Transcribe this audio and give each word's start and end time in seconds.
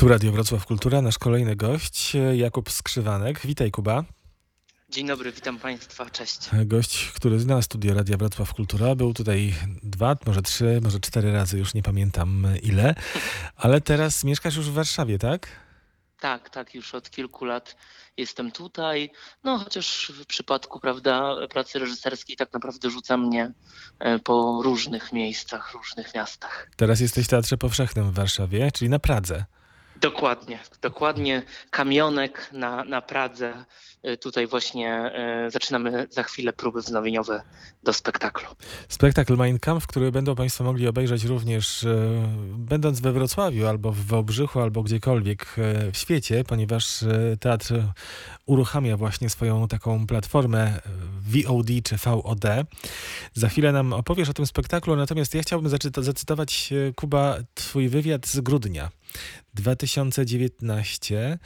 Tu 0.00 0.08
Radio 0.08 0.32
Wrocław 0.32 0.66
Kultura, 0.66 1.02
nasz 1.02 1.18
kolejny 1.18 1.56
gość, 1.56 2.16
Jakub 2.34 2.70
Skrzywanek. 2.70 3.40
Witaj 3.46 3.70
Kuba. 3.70 4.04
Dzień 4.88 5.06
dobry, 5.06 5.32
witam 5.32 5.58
Państwa, 5.58 6.10
cześć. 6.10 6.38
Gość, 6.64 7.12
który 7.12 7.40
zna 7.40 7.62
studio 7.62 7.94
Radia 7.94 8.16
Wrocław 8.16 8.54
Kultura, 8.54 8.94
był 8.94 9.14
tutaj 9.14 9.54
dwa, 9.82 10.16
może 10.26 10.42
trzy, 10.42 10.80
może 10.82 11.00
cztery 11.00 11.32
razy, 11.32 11.58
już 11.58 11.74
nie 11.74 11.82
pamiętam 11.82 12.46
ile, 12.62 12.94
ale 13.56 13.80
teraz 13.80 14.24
mieszkasz 14.24 14.56
już 14.56 14.70
w 14.70 14.72
Warszawie, 14.72 15.18
tak? 15.18 15.48
Tak, 16.20 16.50
tak, 16.50 16.74
już 16.74 16.94
od 16.94 17.10
kilku 17.10 17.44
lat 17.44 17.76
jestem 18.16 18.52
tutaj. 18.52 19.10
No 19.44 19.58
chociaż 19.58 20.12
w 20.14 20.26
przypadku, 20.26 20.80
prawda, 20.80 21.34
pracy 21.50 21.78
reżyserskiej 21.78 22.36
tak 22.36 22.52
naprawdę 22.52 22.90
rzuca 22.90 23.16
mnie 23.16 23.52
e, 23.98 24.18
po 24.18 24.62
różnych 24.62 25.12
miejscach, 25.12 25.72
różnych 25.74 26.14
miastach. 26.14 26.70
Teraz 26.76 27.00
jesteś 27.00 27.26
w 27.26 27.28
Teatrze 27.28 27.56
Powszechnym 27.56 28.10
w 28.10 28.14
Warszawie, 28.14 28.70
czyli 28.72 28.88
na 28.88 28.98
Pradze. 28.98 29.44
Dokładnie, 30.00 30.58
dokładnie. 30.82 31.42
Kamionek 31.70 32.50
na, 32.52 32.84
na 32.84 33.02
Pradze. 33.02 33.64
Y, 34.08 34.16
tutaj 34.16 34.46
właśnie 34.46 35.12
y, 35.46 35.50
zaczynamy 35.50 36.06
za 36.10 36.22
chwilę 36.22 36.52
próby 36.52 36.80
wznowieniowe 36.80 37.42
do 37.82 37.92
spektaklu. 37.92 38.48
Spektakl 38.88 39.36
Mein 39.36 39.58
Kampf, 39.58 39.86
który 39.86 40.12
będą 40.12 40.34
Państwo 40.34 40.64
mogli 40.64 40.88
obejrzeć 40.88 41.24
również 41.24 41.82
y, 41.82 42.10
będąc 42.48 43.00
we 43.00 43.12
Wrocławiu, 43.12 43.66
albo 43.66 43.92
w 43.92 44.06
Wałbrzychu, 44.06 44.60
albo 44.60 44.82
gdziekolwiek 44.82 45.46
w 45.92 45.96
świecie, 45.96 46.44
ponieważ 46.44 47.04
teatr 47.40 47.74
uruchamia 48.46 48.96
właśnie 48.96 49.30
swoją 49.30 49.68
taką 49.68 50.06
platformę 50.06 50.80
VOD 51.20 51.66
czy 51.84 51.96
VOD. 51.96 52.44
Za 53.34 53.48
chwilę 53.48 53.72
nam 53.72 53.92
opowiesz 53.92 54.28
o 54.28 54.32
tym 54.32 54.46
spektaklu, 54.46 54.96
natomiast 54.96 55.34
ja 55.34 55.42
chciałbym 55.42 55.70
zacytować, 55.96 56.72
Kuba, 56.96 57.36
twój 57.54 57.88
wywiad 57.88 58.26
z 58.26 58.40
grudnia 58.40 58.90
2019. 59.54 61.38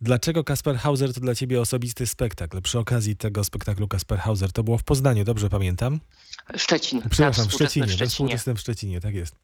Dlaczego 0.00 0.44
Kasper 0.44 0.76
Hauser 0.76 1.14
to 1.14 1.20
dla 1.20 1.34
ciebie 1.34 1.60
osobisty 1.60 2.06
spektakl? 2.06 2.62
Przy 2.62 2.78
okazji 2.78 3.16
tego 3.16 3.44
spektaklu 3.44 3.88
Kasper 3.88 4.18
Hauser, 4.18 4.52
to 4.52 4.62
było 4.62 4.78
w 4.78 4.84
Poznaniu, 4.84 5.24
dobrze 5.24 5.50
pamiętam? 5.50 6.00
Szczecin. 6.56 7.02
Przepraszam, 7.10 7.48
w 7.48 7.52
Szczecinie, 7.52 7.86
w 7.86 7.90
Szczecinie. 7.90 8.08
współczesnym 8.10 8.56
w 8.56 8.60
Szczecinie, 8.60 9.00
tak 9.00 9.14
jest. 9.14 9.36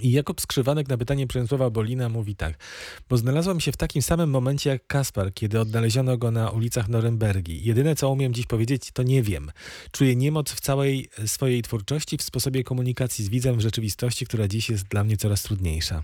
I 0.00 0.12
Jakub 0.12 0.40
Skrzywanek 0.40 0.88
na 0.88 0.96
pytanie 0.96 1.26
Przemysława 1.26 1.70
Bolina 1.70 2.08
mówi 2.08 2.36
tak. 2.36 2.58
Bo 3.08 3.16
znalazłam 3.16 3.60
się 3.60 3.72
w 3.72 3.76
takim 3.76 4.02
samym 4.02 4.30
momencie 4.30 4.70
jak 4.70 4.86
Kaspar, 4.86 5.34
kiedy 5.34 5.60
odnaleziono 5.60 6.18
go 6.18 6.30
na 6.30 6.50
ulicach 6.50 6.88
Norymbergi. 6.88 7.64
Jedyne, 7.64 7.96
co 7.96 8.10
umiem 8.10 8.34
dziś 8.34 8.46
powiedzieć, 8.46 8.90
to 8.92 9.02
nie 9.02 9.22
wiem. 9.22 9.52
Czuję 9.90 10.16
niemoc 10.16 10.52
w 10.52 10.60
całej 10.60 11.08
swojej 11.26 11.62
twórczości, 11.62 12.18
w 12.18 12.22
sposobie 12.22 12.64
komunikacji 12.64 13.24
z 13.24 13.28
widzem 13.28 13.56
w 13.56 13.60
rzeczywistości, 13.60 14.26
która 14.26 14.48
dziś 14.48 14.70
jest 14.70 14.84
dla 14.84 15.04
mnie 15.04 15.16
coraz 15.16 15.42
trudniejsza. 15.42 16.02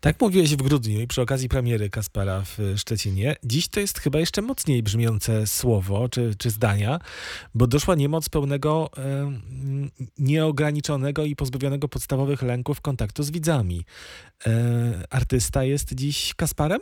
Tak 0.00 0.20
mówiłeś 0.20 0.50
w 0.50 0.62
grudniu 0.62 1.00
i 1.00 1.06
przy 1.06 1.22
okazji 1.22 1.48
premiery 1.48 1.90
Kaspara 1.90 2.42
w 2.42 2.58
Szczecinie. 2.76 3.36
Dziś 3.44 3.68
to 3.68 3.80
jest 3.80 3.98
chyba 3.98 4.18
jeszcze 4.18 4.42
mocniej 4.42 4.82
brzmiące 4.82 5.46
słowo 5.46 6.08
czy, 6.08 6.34
czy 6.38 6.50
zdania, 6.50 7.00
bo 7.54 7.66
doszła 7.66 7.94
niemoc 7.94 8.28
pełnego 8.28 8.90
e, 8.96 9.32
nieograniczonego 10.18 11.24
i 11.24 11.36
pozbawionego 11.36 11.88
podstawowych 11.88 12.42
lęków 12.42 12.80
kontaktu 12.80 13.07
kontaktu 13.08 13.22
z 13.22 13.30
widzami. 13.30 13.84
E, 14.46 14.50
artysta 15.10 15.64
jest 15.64 15.94
dziś 15.94 16.34
Kasparem? 16.34 16.80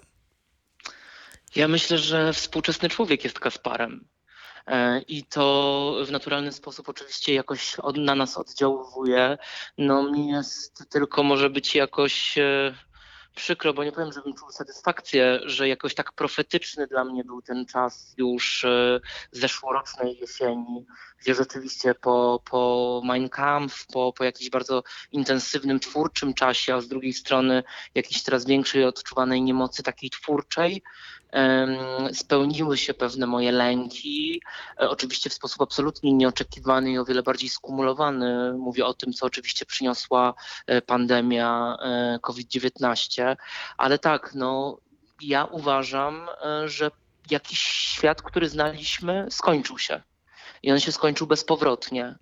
Ja 1.57 1.69
myślę, 1.69 1.99
że 1.99 2.33
współczesny 2.33 2.89
człowiek 2.89 3.25
jest 3.25 3.41
Kasparem. 3.41 4.05
E, 4.67 5.01
I 5.09 5.25
to 5.25 5.97
w 6.07 6.11
naturalny 6.11 6.53
sposób 6.53 6.89
oczywiście 6.89 7.35
jakoś 7.35 7.75
od, 7.79 7.97
na 7.97 8.15
nas 8.15 8.37
oddziałuje. 8.37 9.39
No 9.79 10.13
mi 10.13 10.29
jest 10.29 10.91
tylko 10.91 11.23
może 11.23 11.51
być 11.51 11.75
jakoś 11.75 12.39
e, 12.39 12.75
przykro, 13.37 13.75
bo 13.75 13.85
nie 13.85 13.93
powiem, 13.93 14.13
żebym 14.13 14.35
czuł 14.35 14.51
satysfakcję, 14.51 15.41
że 15.45 15.69
jakoś 15.69 15.95
tak 15.95 16.13
profetyczny 16.13 16.87
dla 16.87 17.05
mnie 17.05 17.25
był 17.25 17.43
ten 17.43 17.67
czas 17.67 18.15
już 18.17 18.65
e, 18.65 19.01
zeszłorocznej 19.33 20.19
jesieni, 20.19 20.87
gdzie 21.21 21.35
rzeczywiście 21.35 21.95
po, 21.95 22.43
po 22.51 23.01
Mein 23.05 23.29
Kampf, 23.29 23.87
po, 23.87 24.13
po 24.13 24.25
jakimś 24.25 24.51
bardzo 24.51 24.83
intensywnym, 25.13 25.81
twórczym 25.81 26.35
czasie, 26.35 26.75
a 26.75 26.81
z 26.81 26.89
drugiej 26.89 27.13
strony 27.13 27.63
jakiejś 27.95 28.23
coraz 28.23 28.47
większej 28.47 28.85
odczuwanej 28.85 29.43
niemocy 29.43 29.83
takiej 29.83 30.11
twórczej, 30.11 30.83
spełniły 32.13 32.79
się 32.79 32.95
pewne 32.95 33.27
moje 33.27 33.53
lęki. 33.53 34.43
E, 34.81 34.91
oczywiście 34.91 35.31
w 35.31 35.35
sposób 35.35 35.63
absolutnie 35.63 36.13
nieoczekiwany 36.13 36.91
i 36.91 36.99
o 36.99 37.05
wiele 37.05 37.23
bardziej 37.23 37.49
skumulowany. 37.49 38.53
Mówię 38.59 38.87
o 38.87 38.95
tym, 38.95 39.13
co 39.13 39.27
oczywiście 39.27 39.67
przyniosła 39.67 40.35
e, 40.67 40.83
pandemia 40.83 41.77
e, 41.83 42.19
COVID-19, 42.23 43.37
ale 43.77 43.99
tak, 43.99 44.35
no, 44.35 44.79
ja 45.21 45.45
uważam, 45.45 46.29
że 46.65 46.91
jakiś 47.31 47.59
świat, 47.59 48.23
który 48.23 48.49
znaliśmy, 48.49 49.27
skończył 49.31 49.79
się. 49.79 50.03
I 50.63 50.73
on 50.73 50.81
się 50.81 50.93
skończył 50.93 51.27
bezpowrotnie. 51.27 52.15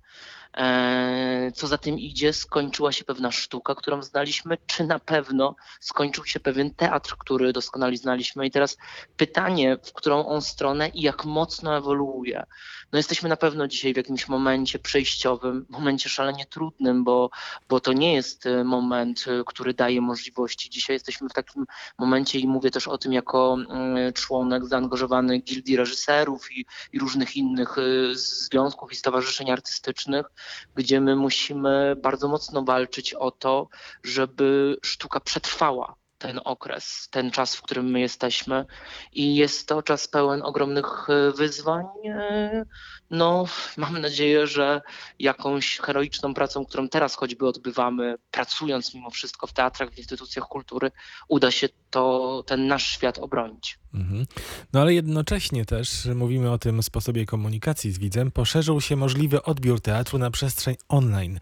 E, 0.56 1.52
co 1.54 1.66
za 1.66 1.78
tym 1.78 1.98
idzie, 1.98 2.32
skończyła 2.32 2.92
się 2.92 3.04
pewna 3.04 3.32
sztuka, 3.32 3.74
którą 3.74 4.02
znaliśmy, 4.02 4.58
czy 4.66 4.84
na 4.84 4.98
pewno 4.98 5.56
skończył 5.80 6.24
się 6.24 6.40
pewien 6.40 6.74
teatr, 6.74 7.16
który 7.18 7.52
doskonale 7.52 7.96
znaliśmy. 7.96 8.46
I 8.46 8.50
teraz 8.50 8.76
pytanie, 9.16 9.78
w 9.82 9.92
którą 9.92 10.26
on 10.26 10.42
stronę 10.42 10.88
i 10.88 11.02
jak 11.02 11.24
mocno 11.24 11.76
ewoluuje. 11.76 12.44
No 12.92 12.98
jesteśmy 12.98 13.28
na 13.28 13.36
pewno 13.36 13.68
dzisiaj 13.68 13.94
w 13.94 13.96
jakimś 13.96 14.28
momencie 14.28 14.78
przejściowym, 14.78 15.66
momencie 15.68 16.08
szalenie 16.08 16.46
trudnym, 16.46 17.04
bo, 17.04 17.30
bo 17.68 17.80
to 17.80 17.92
nie 17.92 18.14
jest 18.14 18.46
e, 18.46 18.64
moment, 18.64 19.24
e, 19.28 19.44
który 19.46 19.74
daje 19.74 20.00
możliwości. 20.00 20.70
Dzisiaj 20.70 20.94
jesteśmy 20.94 21.28
w 21.28 21.32
takim 21.32 21.64
momencie 21.98 22.38
i 22.38 22.48
mówię 22.48 22.70
też 22.70 22.88
o 22.88 22.98
tym 22.98 23.12
jako 23.12 23.56
mm, 23.70 24.12
członek 24.12 24.66
zaangażowany 24.66 25.38
gildii 25.38 25.76
reżyserów 25.76 26.52
i, 26.52 26.66
i 26.92 26.98
różnych 26.98 27.36
innych 27.36 27.76
związków 28.12 28.92
i 28.92 28.96
stowarzyszeń 28.96 29.50
artystycznych, 29.50 30.26
gdzie 30.74 31.00
my 31.00 31.16
musimy 31.16 31.96
bardzo 32.02 32.28
mocno 32.28 32.62
walczyć 32.62 33.14
o 33.14 33.30
to, 33.30 33.68
żeby 34.04 34.76
sztuka 34.82 35.20
przetrwała 35.20 35.96
ten 36.24 36.40
okres, 36.44 37.08
ten 37.10 37.30
czas, 37.30 37.56
w 37.56 37.62
którym 37.62 37.90
my 37.90 38.00
jesteśmy. 38.00 38.64
I 39.12 39.36
jest 39.36 39.68
to 39.68 39.82
czas 39.82 40.08
pełen 40.08 40.42
ogromnych 40.42 41.06
e, 41.08 41.32
wyzwań. 41.32 41.84
E, 42.04 42.64
no, 43.10 43.44
mam 43.76 43.98
nadzieję, 43.98 44.46
że 44.46 44.82
jakąś 45.18 45.78
heroiczną 45.78 46.34
pracą, 46.34 46.66
którą 46.66 46.88
teraz 46.88 47.14
choćby 47.14 47.46
odbywamy, 47.46 48.14
pracując 48.30 48.94
mimo 48.94 49.10
wszystko 49.10 49.46
w 49.46 49.52
teatrach, 49.52 49.90
w 49.90 49.98
instytucjach 49.98 50.44
kultury, 50.44 50.90
uda 51.28 51.50
się 51.50 51.68
to, 51.90 52.42
ten 52.46 52.66
nasz 52.66 52.86
świat 52.86 53.18
obronić. 53.18 53.78
Mhm. 53.94 54.26
No 54.72 54.80
ale 54.80 54.94
jednocześnie 54.94 55.64
też 55.64 56.04
mówimy 56.14 56.50
o 56.50 56.58
tym 56.58 56.82
sposobie 56.82 57.26
komunikacji 57.26 57.92
z 57.92 57.98
widzem. 57.98 58.30
Poszerzył 58.30 58.80
się 58.80 58.96
możliwy 58.96 59.42
odbiór 59.42 59.80
teatru 59.80 60.18
na 60.18 60.30
przestrzeń 60.30 60.74
online. 60.88 61.40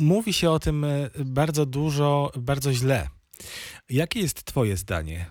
Mówi 0.00 0.32
się 0.32 0.50
o 0.50 0.58
tym 0.58 0.84
e, 0.84 1.10
bardzo 1.18 1.66
dużo, 1.66 2.32
bardzo 2.36 2.72
źle. 2.72 3.19
Jakie 3.90 4.20
jest 4.20 4.44
Twoje 4.44 4.76
zdanie? 4.76 5.30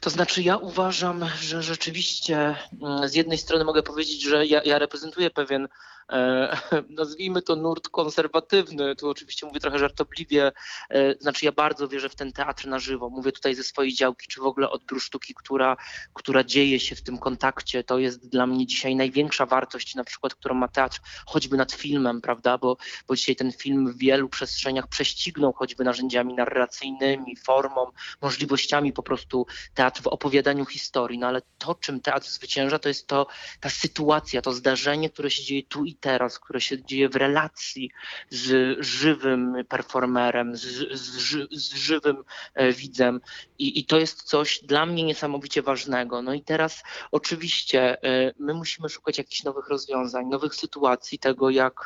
To 0.00 0.10
znaczy, 0.10 0.42
ja 0.42 0.56
uważam, 0.56 1.26
że 1.40 1.62
rzeczywiście 1.62 2.56
mm, 2.82 3.08
z 3.08 3.14
jednej 3.14 3.38
strony 3.38 3.64
mogę 3.64 3.82
powiedzieć, 3.82 4.22
że 4.22 4.46
ja, 4.46 4.62
ja 4.64 4.78
reprezentuję 4.78 5.30
pewien 5.30 5.68
nazwijmy 6.98 7.42
to 7.42 7.56
nurt 7.56 7.88
konserwatywny, 7.88 8.96
tu 8.96 9.08
oczywiście 9.08 9.46
mówię 9.46 9.60
trochę 9.60 9.78
żartobliwie, 9.78 10.52
e, 10.90 11.14
znaczy 11.14 11.44
ja 11.44 11.52
bardzo 11.52 11.88
wierzę 11.88 12.08
w 12.08 12.14
ten 12.14 12.32
teatr 12.32 12.66
na 12.66 12.78
żywo, 12.78 13.10
mówię 13.10 13.32
tutaj 13.32 13.54
ze 13.54 13.62
swojej 13.62 13.94
działki, 13.94 14.26
czy 14.28 14.40
w 14.40 14.44
ogóle 14.44 14.70
odbiór 14.70 15.00
sztuki, 15.00 15.34
która, 15.34 15.76
która 16.14 16.44
dzieje 16.44 16.80
się 16.80 16.94
w 16.94 17.02
tym 17.02 17.18
kontakcie, 17.18 17.84
to 17.84 17.98
jest 17.98 18.28
dla 18.28 18.46
mnie 18.46 18.66
dzisiaj 18.66 18.96
największa 18.96 19.46
wartość 19.46 19.94
na 19.94 20.04
przykład, 20.04 20.34
którą 20.34 20.54
ma 20.54 20.68
teatr, 20.68 21.00
choćby 21.26 21.56
nad 21.56 21.72
filmem, 21.72 22.20
prawda, 22.20 22.58
bo, 22.58 22.76
bo 23.08 23.16
dzisiaj 23.16 23.36
ten 23.36 23.52
film 23.52 23.92
w 23.92 23.98
wielu 23.98 24.28
przestrzeniach 24.28 24.88
prześcignął 24.88 25.52
choćby 25.52 25.84
narzędziami 25.84 26.34
narracyjnymi, 26.34 27.36
formą, 27.36 27.86
możliwościami 28.22 28.92
po 28.92 29.02
prostu 29.02 29.46
teatr 29.74 30.02
w 30.02 30.06
opowiadaniu 30.06 30.66
historii, 30.66 31.18
no 31.18 31.26
ale 31.26 31.42
to, 31.58 31.74
czym 31.74 32.00
teatr 32.00 32.28
zwycięża, 32.28 32.78
to 32.78 32.88
jest 32.88 33.06
to 33.06 33.26
ta 33.60 33.70
sytuacja, 33.70 34.42
to 34.42 34.52
zdarzenie, 34.52 35.10
które 35.10 35.30
się 35.30 35.42
dzieje 35.42 35.62
tu 35.62 35.84
i 35.84 35.99
teraz, 36.00 36.38
które 36.38 36.60
się 36.60 36.84
dzieje 36.84 37.08
w 37.08 37.16
relacji 37.16 37.90
z 38.30 38.76
żywym 38.84 39.54
performerem, 39.68 40.56
z, 40.56 40.62
z, 40.92 41.48
z 41.52 41.74
żywym 41.74 42.24
e, 42.54 42.72
widzem. 42.72 43.20
I, 43.58 43.78
I 43.78 43.84
to 43.84 43.98
jest 43.98 44.22
coś 44.22 44.60
dla 44.64 44.86
mnie 44.86 45.02
niesamowicie 45.02 45.62
ważnego. 45.62 46.22
No 46.22 46.34
i 46.34 46.42
teraz 46.42 46.82
oczywiście 47.10 48.02
e, 48.02 48.32
my 48.38 48.54
musimy 48.54 48.88
szukać 48.88 49.18
jakichś 49.18 49.42
nowych 49.42 49.68
rozwiązań, 49.68 50.26
nowych 50.26 50.54
sytuacji, 50.54 51.18
tego 51.18 51.50
jak 51.50 51.84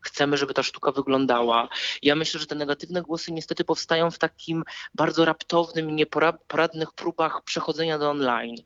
chcemy, 0.00 0.36
żeby 0.36 0.54
ta 0.54 0.62
sztuka 0.62 0.92
wyglądała. 0.92 1.68
Ja 2.02 2.14
myślę, 2.14 2.40
że 2.40 2.46
te 2.46 2.54
negatywne 2.54 3.02
głosy 3.02 3.32
niestety 3.32 3.64
powstają 3.64 4.10
w 4.10 4.18
takim 4.18 4.64
bardzo 4.94 5.24
raptownym 5.24 5.90
i 5.90 5.92
nieporadnych 5.92 6.92
próbach 6.92 7.44
przechodzenia 7.44 7.98
do 7.98 8.10
online. 8.10 8.56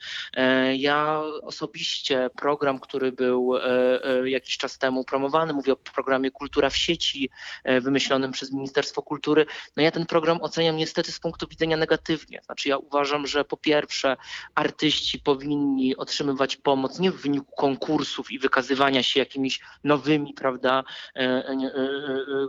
Ja 0.76 1.22
osobiście 1.42 2.30
program, 2.36 2.80
który 2.80 3.12
był 3.12 3.52
jakiś 4.24 4.55
czas 4.58 4.78
temu 4.78 5.04
promowany, 5.04 5.52
mówię 5.52 5.72
o 5.72 5.76
programie 5.76 6.30
Kultura 6.30 6.70
w 6.70 6.76
sieci, 6.76 7.30
wymyślonym 7.80 8.32
przez 8.32 8.52
Ministerstwo 8.52 9.02
Kultury, 9.02 9.46
no 9.76 9.82
ja 9.82 9.90
ten 9.90 10.06
program 10.06 10.38
oceniam 10.42 10.76
niestety 10.76 11.12
z 11.12 11.20
punktu 11.20 11.48
widzenia 11.48 11.76
negatywnie. 11.76 12.40
Znaczy 12.44 12.68
ja 12.68 12.78
uważam, 12.78 13.26
że 13.26 13.44
po 13.44 13.56
pierwsze 13.56 14.16
artyści 14.54 15.18
powinni 15.18 15.96
otrzymywać 15.96 16.56
pomoc 16.56 16.98
nie 16.98 17.10
w 17.10 17.16
wyniku 17.16 17.56
konkursów 17.56 18.30
i 18.30 18.38
wykazywania 18.38 19.02
się 19.02 19.20
jakimiś 19.20 19.60
nowymi, 19.84 20.34
prawda, 20.34 20.84
e, 21.16 21.20
e, 21.20 21.52
e, 21.52 21.78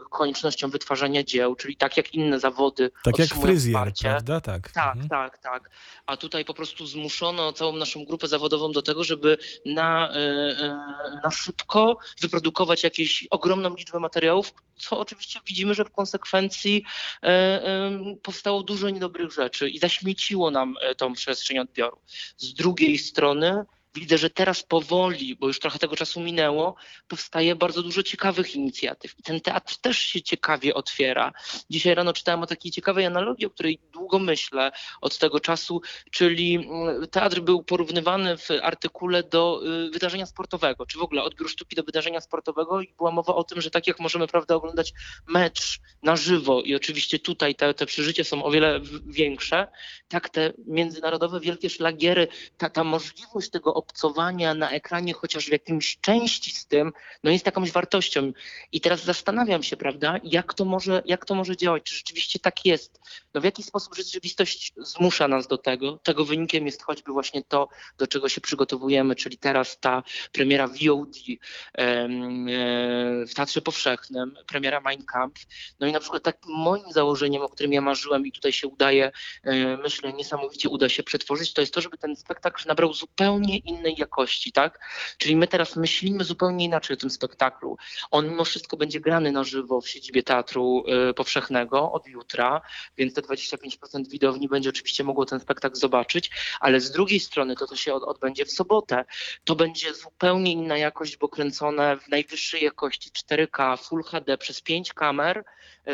koniecznością 0.10 0.70
wytwarzania 0.70 1.24
dzieł, 1.24 1.56
czyli 1.56 1.76
tak 1.76 1.98
jak 1.98 2.14
inne 2.14 2.40
zawody. 2.40 2.92
Tak 3.04 3.20
jak 3.20 3.30
fryzjer, 3.30 3.74
wsparcie. 3.74 4.10
prawda? 4.10 4.42
Tak. 4.42 4.72
Tak, 4.72 4.96
mhm. 4.96 5.10
tak, 5.10 5.38
tak. 5.38 5.70
A 6.06 6.18
tutaj 6.18 6.46
po 6.46 6.54
prostu 6.54 6.86
zmuszono 6.86 7.54
całą 7.54 7.76
naszą 7.76 8.06
grupę 8.06 8.28
zawodową 8.28 8.72
do 8.72 8.82
tego, 8.82 9.04
żeby 9.04 9.38
na, 9.66 10.14
na 11.24 11.32
szybko 11.32 11.97
wyprodukować 12.22 12.84
jakąś 12.84 13.28
ogromną 13.30 13.76
liczbę 13.76 14.00
materiałów, 14.00 14.54
co 14.78 15.00
oczywiście 15.00 15.40
widzimy, 15.46 15.74
że 15.74 15.86
w 15.86 15.92
konsekwencji 15.92 16.84
powstało 18.24 18.64
dużo 18.64 18.90
niedobrych 18.90 19.32
rzeczy 19.32 19.70
i 19.70 19.80
zaśmieciło 19.80 20.52
nam 20.52 20.76
tą 20.98 21.14
przestrzeń 21.14 21.60
odbioru. 21.60 21.98
Z 22.38 22.54
drugiej 22.54 22.98
strony 22.98 23.66
widzę, 23.96 24.18
że 24.18 24.30
teraz 24.30 24.64
powoli, 24.64 25.36
bo 25.36 25.48
już 25.48 25.60
trochę 25.60 25.80
tego 25.80 25.96
czasu 25.96 26.20
minęło, 26.20 26.76
powstaje 27.08 27.56
bardzo 27.56 27.84
dużo 27.84 28.04
ciekawych 28.04 28.56
inicjatyw. 28.56 29.20
I 29.20 29.24
ten 29.24 29.42
teatr 29.42 29.78
też 29.78 30.00
się 30.00 30.22
ciekawie 30.22 30.74
otwiera. 30.74 31.34
Dzisiaj 31.70 31.96
rano 31.96 32.14
czytałem 32.14 32.44
o 32.44 32.48
takiej 32.48 32.72
ciekawej 32.72 33.06
analogii, 33.06 33.46
o 33.46 33.50
której 33.50 33.80
długo 33.94 34.20
myślę 34.20 34.72
od 35.02 35.18
tego 35.18 35.40
czasu, 35.40 35.82
czyli 36.12 36.56
mm, 36.56 37.08
teatr 37.08 37.40
był 37.40 37.64
porównywany 37.64 38.38
w 38.38 38.48
artykule 38.62 39.24
do 39.24 39.62
y, 39.88 39.90
wydarzenia 39.90 40.26
sportowego, 40.26 40.86
czy 40.86 40.98
w 40.98 41.02
ogóle 41.02 41.24
odbiór 41.24 41.50
sztuki 41.50 41.76
do 41.76 41.84
wydarzenia 41.84 42.22
sportowego 42.22 42.82
i 42.82 42.94
była 42.98 43.12
mowa 43.12 43.36
o 43.36 43.44
tym, 43.44 43.62
że 43.62 43.72
tak 43.72 43.88
jak 43.88 44.00
możemy 44.00 44.28
prawda, 44.28 44.56
oglądać 44.56 44.94
mecz 45.28 45.80
na 46.04 46.16
żywo 46.16 46.62
i 46.62 46.76
oczywiście 46.76 47.20
tutaj 47.20 47.56
te, 47.56 47.74
te 47.74 47.86
przeżycia 47.86 48.24
są 48.24 48.44
o 48.44 48.52
wiele 48.52 48.80
większe, 49.06 49.68
tak 50.08 50.30
te 50.30 50.54
międzynarodowe 50.66 51.40
wielkie 51.40 51.70
szlagiery, 51.70 52.28
ta, 52.58 52.70
ta 52.70 52.84
możliwość 52.84 53.50
tego 53.50 53.74
obcowania 53.78 54.54
na 54.54 54.70
ekranie 54.70 55.14
chociaż 55.14 55.46
w 55.46 55.52
jakimś 55.52 55.98
części 56.02 56.52
z 56.52 56.68
tym, 56.68 56.94
no 57.24 57.32
jest 57.32 57.46
jakąś 57.46 57.72
wartością. 57.72 58.32
I 58.72 58.82
teraz 58.82 59.04
zastanawiam 59.04 59.64
się, 59.64 59.78
prawda, 59.78 60.20
jak 60.24 60.54
to 60.54 60.66
może, 60.66 61.04
jak 61.06 61.26
to 61.26 61.36
może 61.36 61.58
działać, 61.58 61.84
czy 61.84 61.96
rzeczywiście 61.96 62.40
tak 62.40 62.66
jest. 62.66 63.00
No 63.34 63.42
w 63.42 63.44
jaki 63.44 63.64
sposób 63.64 63.96
rzeczywistość 63.96 64.74
zmusza 64.78 65.28
nas 65.28 65.48
do 65.48 65.58
tego. 65.58 65.98
Tego 66.04 66.26
wynikiem 66.26 66.66
jest 66.66 66.84
choćby 66.84 67.12
właśnie 67.12 67.44
to, 67.44 67.68
do 67.98 68.08
czego 68.08 68.30
się 68.30 68.42
przygotowujemy, 68.42 69.16
czyli 69.16 69.38
teraz 69.38 69.80
ta 69.80 70.04
premiera 70.32 70.68
VOD 70.68 71.18
e, 71.78 72.08
w 73.28 73.34
Teatrze 73.36 73.62
Powszechnym, 73.62 74.36
premiera 74.48 74.82
Mein 74.82 75.06
Kampf. 75.06 75.46
No 75.80 75.88
i 75.88 75.92
na 75.92 76.00
przykład 76.00 76.24
takim 76.24 76.56
moim 76.56 76.92
założeniem, 76.92 77.42
o 77.42 77.50
którym 77.50 77.74
ja 77.74 77.82
marzyłem 77.82 78.26
i 78.26 78.32
tutaj 78.32 78.54
się 78.54 78.68
udaje, 78.68 79.12
e, 79.44 79.78
myślę, 79.78 80.14
niesamowicie 80.14 80.70
uda 80.70 80.90
się 80.90 81.04
przetworzyć, 81.04 81.54
to 81.54 81.62
jest 81.62 81.74
to, 81.74 81.82
żeby 81.82 81.98
ten 81.98 82.16
spektakl 82.16 82.68
nabrał 82.68 82.94
zupełnie 82.94 83.58
innej 83.68 83.96
jakości, 83.98 84.52
tak? 84.52 84.80
Czyli 85.18 85.36
my 85.36 85.48
teraz 85.48 85.76
myślimy 85.76 86.24
zupełnie 86.24 86.66
inaczej 86.66 86.94
o 86.94 86.98
tym 86.98 87.10
spektaklu. 87.10 87.78
On 88.12 88.30
mimo 88.30 88.46
wszystko 88.46 88.78
będzie 88.78 89.00
grany 89.00 89.32
na 89.32 89.44
żywo 89.44 89.82
w 89.82 89.90
siedzibie 89.90 90.24
Teatru 90.24 90.84
y, 91.10 91.14
Powszechnego 91.14 91.92
od 91.92 92.08
jutra, 92.08 92.62
więc 92.98 93.14
te 93.14 93.22
25% 93.22 94.08
widowni 94.08 94.48
będzie 94.48 94.70
oczywiście 94.70 95.04
mogło 95.04 95.26
ten 95.26 95.40
spektakl 95.40 95.76
zobaczyć, 95.76 96.32
ale 96.60 96.82
z 96.82 96.92
drugiej 96.92 97.20
strony 97.20 97.56
to, 97.56 97.68
co 97.68 97.76
się 97.76 97.94
odbędzie 97.94 98.46
w 98.46 98.52
sobotę, 98.52 99.06
to 99.44 99.56
będzie 99.56 99.94
zupełnie 99.94 100.52
inna 100.52 100.78
jakość, 100.78 101.18
bo 101.18 101.30
kręcone 101.30 101.98
w 101.98 102.08
najwyższej 102.08 102.64
jakości 102.64 103.12
4K, 103.12 103.78
Full 103.78 104.04
HD 104.04 104.38
przez 104.38 104.62
pięć 104.62 104.94
kamer, 104.94 105.44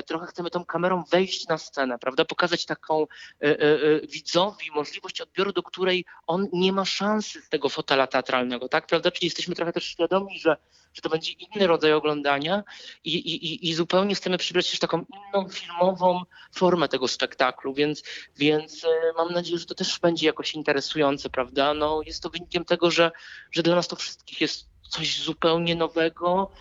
trochę 0.01 0.27
chcemy 0.27 0.49
tą 0.49 0.65
kamerą 0.65 1.03
wejść 1.11 1.47
na 1.47 1.57
scenę, 1.57 1.99
prawda? 1.99 2.25
Pokazać 2.25 2.65
taką 2.65 3.03
e, 3.03 3.07
e, 3.41 4.07
widzowi 4.07 4.71
możliwość 4.71 5.21
odbioru, 5.21 5.53
do 5.53 5.63
której 5.63 6.05
on 6.27 6.47
nie 6.53 6.73
ma 6.73 6.85
szansy 6.85 7.41
z 7.41 7.49
tego 7.49 7.69
fotela 7.69 8.07
teatralnego, 8.07 8.69
tak? 8.69 8.87
Prawda? 8.87 9.11
Czyli 9.11 9.25
jesteśmy 9.25 9.55
trochę 9.55 9.73
też 9.73 9.83
świadomi, 9.83 10.39
że, 10.39 10.57
że 10.93 11.01
to 11.01 11.09
będzie 11.09 11.31
inny 11.31 11.67
rodzaj 11.67 11.93
oglądania 11.93 12.63
i, 13.03 13.15
i, 13.15 13.69
i 13.69 13.73
zupełnie 13.73 14.15
chcemy 14.15 14.37
przybrać 14.37 14.71
też 14.71 14.79
taką 14.79 15.05
inną 15.13 15.49
filmową 15.49 16.21
formę 16.55 16.89
tego 16.89 17.07
spektaklu, 17.07 17.73
więc, 17.73 18.03
więc 18.37 18.85
mam 19.17 19.33
nadzieję, 19.33 19.59
że 19.59 19.65
to 19.65 19.75
też 19.75 19.99
będzie 19.99 20.27
jakoś 20.27 20.53
interesujące, 20.53 21.29
prawda? 21.29 21.73
No, 21.73 22.01
jest 22.05 22.23
to 22.23 22.29
wynikiem 22.29 22.65
tego, 22.65 22.91
że, 22.91 23.11
że 23.51 23.63
dla 23.63 23.75
nas 23.75 23.87
to 23.87 23.95
wszystkich 23.95 24.41
jest 24.41 24.73
coś 24.93 25.21
zupełnie 25.21 25.75
nowego, 25.75 26.51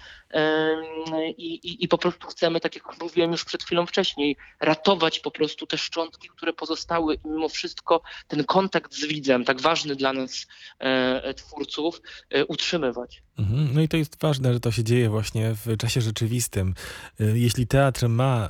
i, 1.38 1.54
i, 1.54 1.84
i 1.84 1.88
po 1.88 1.98
prostu 1.98 2.26
chcemy, 2.26 2.60
tak 2.60 2.74
jak 2.74 3.00
mówiłem 3.00 3.32
już 3.32 3.44
przed 3.44 3.62
chwilą 3.62 3.86
wcześniej, 3.86 4.36
ratować 4.60 5.20
po 5.20 5.30
prostu 5.30 5.66
te 5.66 5.78
szczątki, 5.78 6.28
które 6.28 6.52
pozostały 6.52 7.14
i 7.14 7.28
mimo 7.28 7.48
wszystko 7.48 8.02
ten 8.28 8.44
kontakt 8.44 8.94
z 8.94 9.04
widzem, 9.04 9.44
tak 9.44 9.60
ważny 9.60 9.96
dla 9.96 10.12
nas 10.12 10.46
e, 10.78 11.34
twórców, 11.34 12.02
e, 12.30 12.46
utrzymywać. 12.46 13.22
Mhm. 13.38 13.70
No 13.74 13.80
i 13.80 13.88
to 13.88 13.96
jest 13.96 14.20
ważne, 14.20 14.52
że 14.52 14.60
to 14.60 14.70
się 14.70 14.84
dzieje 14.84 15.10
właśnie 15.10 15.54
w 15.54 15.76
czasie 15.76 16.00
rzeczywistym. 16.00 16.74
E, 17.20 17.24
jeśli 17.24 17.66
teatr 17.66 18.08
ma 18.08 18.48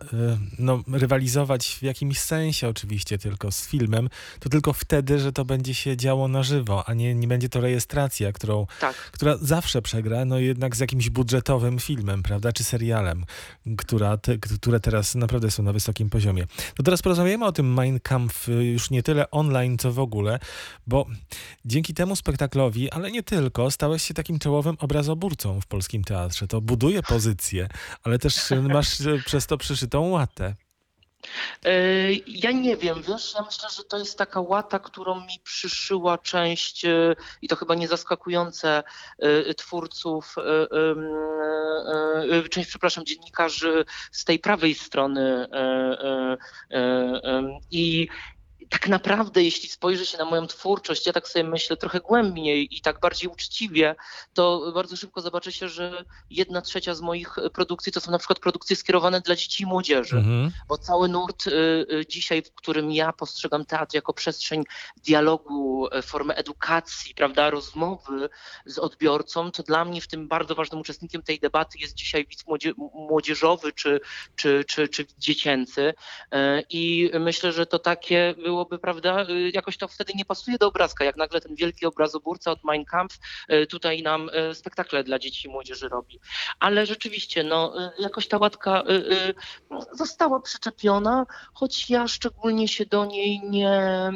no, 0.59 0.83
rywalizować 0.93 1.67
w 1.67 1.83
jakimś 1.83 2.19
sensie 2.19 2.69
oczywiście 2.69 3.19
tylko 3.19 3.53
z 3.53 3.67
filmem, 3.69 4.09
to 4.41 4.49
tylko 4.49 4.73
wtedy, 4.73 5.19
że 5.19 5.33
to 5.33 5.45
będzie 5.45 5.75
się 5.75 5.97
działo 5.97 6.29
na 6.29 6.43
żywo, 6.43 6.89
a 6.89 6.95
nie, 6.95 7.15
nie 7.15 7.29
będzie 7.29 7.49
to 7.49 7.61
rejestracja, 7.61 8.33
którą, 8.33 8.67
tak. 8.81 8.97
która 8.97 9.37
zawsze 9.37 9.83
przegra, 9.83 10.25
no 10.25 10.39
jednak 10.39 10.77
z 10.77 10.81
jakimś 10.81 11.11
budżetowym 11.11 11.72
filmem, 11.79 12.23
prawda, 12.23 12.53
czy 12.53 12.65
serialem, 12.65 13.25
która 13.79 14.17
te, 14.17 14.39
które 14.39 14.81
teraz 14.81 15.15
naprawdę 15.15 15.51
są 15.51 15.63
na 15.63 15.73
wysokim 15.73 16.11
poziomie. 16.11 16.47
To 16.77 16.83
teraz 16.83 17.03
porozmawiamy 17.03 17.45
o 17.45 17.53
tym 17.53 17.75
Mein 17.75 18.01
Kampf 18.01 18.49
już 18.49 18.91
nie 18.91 19.03
tyle 19.03 19.31
online, 19.31 19.79
co 19.79 19.93
w 19.93 19.99
ogóle, 19.99 20.39
bo 20.87 21.07
dzięki 21.65 21.95
temu 21.95 22.17
spektaklowi, 22.17 22.91
ale 22.91 23.11
nie 23.11 23.23
tylko, 23.23 23.71
stałeś 23.71 24.03
się 24.03 24.15
takim 24.15 24.39
czołowym 24.39 24.77
obrazoburcą 24.81 25.61
w 25.61 25.67
polskim 25.67 26.05
teatrze. 26.05 26.49
To 26.49 26.61
buduje 26.61 27.03
pozycję, 27.03 27.69
ale 28.03 28.19
też 28.19 28.37
masz 28.63 28.99
przez 29.27 29.47
to 29.47 29.59
przyszytą 29.59 30.09
łatę. 30.09 30.55
E, 31.65 32.13
ja 32.27 32.53
nie 32.53 32.77
wiem, 32.77 33.03
wiesz, 33.03 33.35
ja 33.35 33.43
myślę, 33.43 33.69
że 33.77 33.85
to 33.85 33.99
jest 33.99 34.19
taka 34.19 34.41
łata, 34.41 34.79
którą 34.79 35.21
mi 35.21 35.41
przyszyła 35.45 36.19
część, 36.19 36.85
e, 36.85 37.15
i 37.43 37.49
to 37.49 37.57
chyba 37.57 37.75
nie 37.75 37.89
zaskakujące, 37.89 38.83
e, 39.19 39.55
twórców, 39.55 40.35
część, 42.51 42.69
przepraszam, 42.69 43.05
dziennikarzy 43.05 43.85
z 44.13 44.25
tej 44.25 44.39
prawej 44.39 44.75
strony. 44.75 45.47
I 47.71 48.09
tak 48.73 48.89
naprawdę, 48.89 49.43
jeśli 49.43 49.69
spojrzy 49.69 50.07
się 50.07 50.19
na 50.19 50.25
moją 50.25 50.47
twórczość, 50.47 51.07
ja 51.07 51.13
tak 51.13 51.29
sobie 51.29 51.45
myślę 51.45 51.77
trochę 51.77 52.01
głębiej 52.01 52.77
i 52.77 52.81
tak 52.81 53.01
bardziej 53.01 53.29
uczciwie, 53.31 53.95
to 54.35 54.73
bardzo 54.75 54.97
szybko 54.97 55.21
zobaczy 55.21 55.53
się, 55.53 55.69
że 55.69 56.05
jedna 56.31 56.63
trzecia 56.63 56.95
z 56.95 57.01
moich 57.01 57.37
produkcji 57.55 57.93
to 57.93 58.01
są 58.01 58.11
na 58.11 58.19
przykład 58.19 58.39
produkcje 58.39 58.77
skierowane 58.77 59.21
dla 59.21 59.37
dzieci 59.37 59.63
i 59.63 59.67
młodzieży. 59.67 60.17
Mhm. 60.17 60.51
Bo 60.69 60.79
cały 60.79 61.09
nurt 61.09 61.47
y, 61.47 61.51
y, 61.93 62.07
dzisiaj, 62.09 62.43
w 62.43 62.55
którym 62.55 62.93
ja 62.93 63.13
postrzegam 63.13 63.65
teatr 63.65 63.95
jako 63.95 64.13
przestrzeń 64.13 64.65
dialogu, 65.05 65.89
e, 65.93 66.03
formę 66.03 66.35
edukacji, 66.35 67.15
prawda, 67.15 67.51
rozmowy 67.51 68.29
z 68.67 68.79
odbiorcą, 68.79 69.51
to 69.51 69.63
dla 69.63 69.85
mnie 69.85 70.01
w 70.01 70.09
tym 70.09 70.29
bardzo 70.29 70.55
ważnym 70.55 70.81
uczestnikiem 70.81 71.23
tej 71.23 71.39
debaty 71.39 71.79
jest 71.79 71.95
dzisiaj 71.95 72.27
widz 72.27 72.45
młodzieżowy 72.95 73.73
czy, 73.73 74.01
czy, 74.37 74.65
czy, 74.69 74.89
czy 74.89 75.07
dziecięcy. 75.19 75.95
E, 76.33 76.63
I 76.71 77.11
myślę, 77.21 77.53
że 77.53 77.67
to 77.67 77.79
takie 77.79 78.35
było 78.43 78.62
byłoby, 78.65 78.79
prawda, 78.79 79.27
y, 79.31 79.51
jakoś 79.55 79.77
to 79.77 79.89
wtedy 79.89 80.13
nie 80.17 80.25
pasuje 80.25 80.59
do 80.59 80.69
obrazka, 80.69 81.05
jak 81.05 81.17
nagle 81.17 81.41
ten 81.41 81.55
wielki 81.55 81.87
obrazoburca 81.87 82.51
od 82.51 82.65
Mein 82.65 82.85
Kampf 82.85 83.19
y, 83.53 83.67
tutaj 83.67 84.03
nam 84.03 84.29
y, 84.51 84.55
spektakle 84.55 85.05
dla 85.05 85.19
dzieci 85.19 85.49
i 85.49 85.51
młodzieży 85.51 85.89
robi. 85.89 86.21
Ale 86.61 86.87
rzeczywiście, 86.87 87.45
no, 87.45 87.75
jakoś 87.99 88.29
ta 88.29 88.39
łatka 88.39 88.83
została 89.93 90.41
przyczepiona, 90.41 91.27
choć 91.55 91.91
ja 91.91 92.09
szczególnie 92.09 92.69
się 92.69 92.87
do 92.87 93.05
niej 93.05 93.41
nie, 93.45 94.11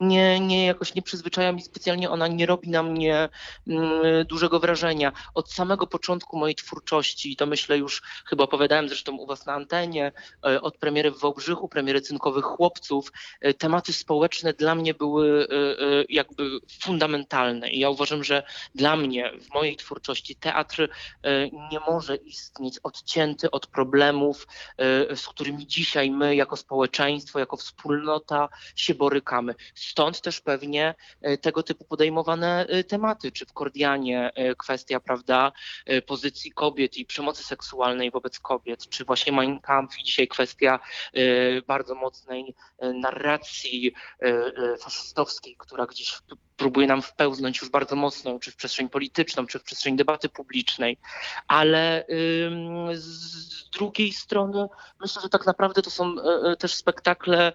nie, 0.00 0.40
nie 0.40 0.66
jakoś 0.66 0.94
nie 0.94 1.02
przyzwyczajam 1.02 1.58
i 1.58 1.62
specjalnie 1.62 2.10
ona 2.10 2.28
nie 2.28 2.46
robi 2.46 2.70
na 2.70 2.82
mnie 2.82 3.28
dużego 4.28 4.60
wrażenia. 4.60 5.12
Od 5.34 5.52
samego 5.52 5.86
początku 5.86 6.38
mojej 6.38 6.54
twórczości, 6.54 7.36
to 7.36 7.46
myślę 7.46 7.78
już 7.78 8.02
chyba 8.26 8.44
opowiadałem 8.44 8.88
zresztą 8.88 9.16
u 9.16 9.26
was 9.26 9.46
na 9.46 9.52
antenie, 9.52 10.12
od 10.62 10.78
premiery 10.78 11.10
w 11.10 11.20
Wałbrzychu, 11.20 11.68
premiery 11.68 12.00
Cynkowych 12.00 12.44
Chłopców, 12.44 13.12
tematy 13.58 13.92
społeczne 13.92 14.52
dla 14.52 14.74
mnie 14.74 14.94
były 14.94 15.48
jakby 16.08 16.60
fundamentalne. 16.82 17.70
I 17.70 17.78
ja 17.78 17.90
uważam, 17.90 18.24
że 18.24 18.42
dla 18.74 18.96
mnie 18.96 19.32
w 19.40 19.54
mojej 19.54 19.76
twórczości 19.76 20.36
teatr 20.36 20.88
nie 21.72 21.80
może 21.80 22.16
istnieć 22.16 22.78
odcięty 22.82 23.50
od 23.50 23.66
problemów, 23.66 24.46
z 25.14 25.28
którymi 25.28 25.66
dzisiaj 25.66 26.10
my 26.10 26.36
jako 26.36 26.56
społeczeństwo, 26.56 27.38
jako 27.38 27.56
wspólnota 27.56 28.48
się 28.76 28.94
borykamy. 28.94 29.54
Stąd 29.74 30.20
też 30.20 30.40
pewnie 30.40 30.94
tego 31.40 31.62
typu 31.62 31.84
podejmowane 31.84 32.66
tematy, 32.88 33.32
czy 33.32 33.46
w 33.46 33.52
Kordianie 33.52 34.30
kwestia, 34.58 35.00
prawda, 35.00 35.52
pozycji 36.06 36.52
kobiet 36.52 36.96
i 36.96 37.06
przemocy 37.06 37.44
seksualnej 37.44 38.10
wobec 38.10 38.40
kobiet, 38.40 38.88
czy 38.88 39.04
właśnie 39.04 39.32
Mein 39.32 39.60
Kampf 39.60 39.98
i 39.98 40.04
dzisiaj 40.04 40.28
kwestia 40.28 40.78
bardzo 41.66 41.94
mocnej 41.94 42.54
narracji 42.82 43.15
faszystowskiej, 44.80 45.56
która 45.58 45.86
gdzieś 45.86 46.18
próbuje 46.56 46.86
nam 46.86 47.02
wpełznąć 47.02 47.60
już 47.60 47.70
bardzo 47.70 47.96
mocno, 47.96 48.38
czy 48.38 48.50
w 48.50 48.56
przestrzeń 48.56 48.88
polityczną, 48.88 49.46
czy 49.46 49.58
w 49.58 49.62
przestrzeń 49.62 49.96
debaty 49.96 50.28
publicznej, 50.28 50.98
ale 51.48 52.06
z 52.92 53.70
drugiej 53.70 54.12
strony 54.12 54.68
myślę, 55.00 55.22
że 55.22 55.28
tak 55.28 55.46
naprawdę 55.46 55.82
to 55.82 55.90
są 55.90 56.14
e, 56.18 56.52
e, 56.52 56.56
też 56.56 56.74
spektakle, 56.74 57.52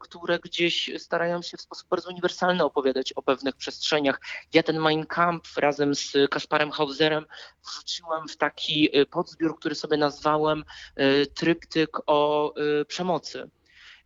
które 0.00 0.38
gdzieś 0.38 0.90
starają 0.98 1.42
się 1.42 1.56
w 1.56 1.60
sposób 1.60 1.88
bardzo 1.88 2.10
uniwersalny 2.10 2.64
opowiadać 2.64 3.12
o 3.12 3.22
pewnych 3.22 3.56
przestrzeniach. 3.56 4.20
Ja 4.54 4.62
ten 4.62 4.78
Mein 4.78 5.06
Kampf 5.06 5.56
razem 5.56 5.94
z 5.94 6.12
Kasparem 6.30 6.70
Hauserem 6.70 7.26
wrzuciłem 7.66 8.28
w 8.28 8.36
taki 8.36 8.96
e, 8.96 9.06
podzbiór, 9.06 9.58
który 9.58 9.74
sobie 9.74 9.96
nazwałem 9.96 10.64
tryptyk 11.34 11.98
o 12.06 12.54
przemocy. 12.88 13.50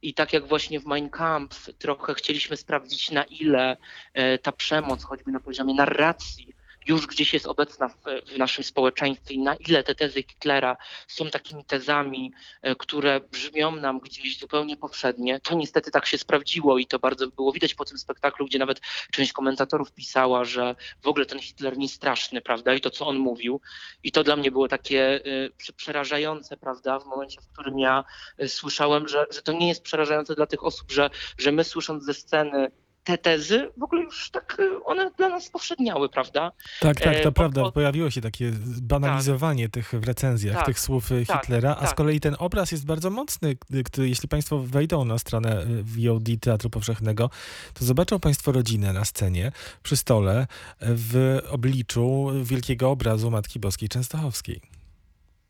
I 0.07 0.15
tak 0.15 0.33
jak 0.33 0.47
właśnie 0.47 0.81
w 0.81 0.87
Mein 0.87 1.11
Kampf 1.11 1.71
trochę 1.79 2.15
chcieliśmy 2.15 2.57
sprawdzić, 2.57 3.11
na 3.11 3.25
ile 3.25 3.77
e, 4.15 4.39
ta 4.39 4.53
przemoc, 4.53 5.05
choćby 5.05 5.33
na 5.33 5.41
poziomie 5.41 5.75
narracji, 5.75 6.56
już 6.89 7.07
gdzieś 7.07 7.35
jest 7.35 7.47
obecna 7.47 7.89
w, 7.89 7.97
w, 8.27 8.39
naszym 8.39 8.65
społeczeństwie 8.65 9.35
i 9.35 9.39
na 9.39 9.55
ile 9.55 9.85
te 9.85 9.95
tezy 9.95 10.23
Hitlera 10.23 10.77
są 11.09 11.31
takimi 11.31 11.65
tezami, 11.65 12.33
e, 12.63 12.75
które 12.75 13.21
brzmią 13.21 13.77
nam 13.77 14.01
gdzieś 14.01 14.39
zupełnie 14.39 14.77
powszednie. 14.77 15.41
To 15.41 15.55
niestety 15.55 15.91
tak 15.91 16.07
się 16.07 16.19
sprawdziło 16.19 16.79
i 16.79 16.87
to 16.87 16.99
bardzo 16.99 17.27
było 17.27 17.53
widać 17.53 17.75
po 17.75 17.85
tym 17.85 17.99
spektaklu, 17.99 18.47
gdzie 18.47 18.59
nawet 18.59 18.81
część 19.13 19.33
komentatorów 19.33 19.93
pisała, 19.93 20.45
że 20.45 20.75
w 21.03 21.09
ogóle 21.09 21.27
ten 21.27 21.39
Hitler 21.39 21.79
nie 21.79 21.89
straszny, 21.89 22.41
prawda, 22.41 22.75
i 22.75 22.81
to 22.81 22.91
co 22.91 23.07
on 23.07 23.19
mówił. 23.19 23.61
I 24.03 24.13
to 24.13 24.25
dla 24.25 24.37
mnie 24.37 24.51
było 24.51 24.69
takie 24.69 25.27
y, 25.27 25.73
przerażające, 25.77 26.57
prawda, 26.57 26.99
w 26.99 27.07
momencie, 27.07 27.41
w 27.41 27.49
którym 27.53 27.79
ja 27.79 28.05
y, 28.43 28.49
słyszałem, 28.49 29.09
że, 29.09 29.27
że 29.31 29.43
to 29.43 29.53
nie 29.53 29.69
jest 29.69 29.83
przerażające 29.83 30.35
dla 30.35 30.47
tych 30.47 30.65
osób, 30.65 30.93
że, 30.93 31.11
że 31.39 31.53
my 31.53 31.65
słysząc 31.65 32.05
ze 32.05 32.15
sceny 32.15 32.71
te 33.07 33.19
tezy 33.19 33.71
w 33.77 33.83
ogóle 33.83 34.03
już 34.03 34.31
tak 34.31 34.57
y, 34.61 34.85
one 34.85 35.11
dla 35.11 35.29
nas 35.29 35.51
powszedniały, 35.51 36.09
prawda? 36.09 36.53
Tak, 36.81 37.01
tak, 37.01 37.21
to 37.23 37.29
e, 37.29 37.33
prawda. 37.33 37.63
Bo... 37.63 37.73
Pojawiło 37.73 38.11
się 38.11 38.21
takie 38.21 38.53
banalizowanie 38.83 39.65
tak. 39.65 39.73
tych 39.75 40.01
w 40.01 40.05
recenzjach, 40.05 40.57
tak, 40.57 40.67
tych 40.67 40.81
słów 40.81 41.13
y, 41.13 41.27
tak, 41.27 41.41
Hitlera, 41.41 41.77
a 41.81 41.87
z 41.87 41.89
tak. 41.89 41.95
kolei 41.95 42.21
ten 42.21 42.37
obraz 42.39 42.73
jest 42.73 42.87
bardzo 42.87 43.11
mocny. 43.11 43.57
Który, 43.85 44.09
jeśli 44.09 44.29
Państwo 44.29 44.59
wejdą 44.59 45.05
na 45.05 45.19
stronę 45.19 45.63
y, 45.63 45.83
VOD 45.83 46.25
Teatru 46.41 46.71
Powszechnego, 46.71 47.31
to 47.75 47.85
zobaczą 47.85 48.21
Państwo 48.21 48.53
rodzinę 48.53 48.93
na 48.93 49.05
scenie, 49.05 49.53
przy 49.83 49.97
stole, 49.97 50.47
w 50.81 51.39
obliczu 51.51 52.31
wielkiego 52.43 52.91
obrazu 52.91 53.31
Matki 53.31 53.61
Boskiej 53.61 53.89
Częstochowskiej. 53.89 54.61